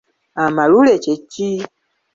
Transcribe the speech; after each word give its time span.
Amalule 0.43 0.93
kye 1.03 1.15
ki? 1.31 1.49